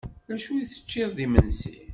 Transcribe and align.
D 0.27 0.29
acu 0.35 0.53
teččiḍ 0.69 1.09
d 1.17 1.19
imensi? 1.25 1.73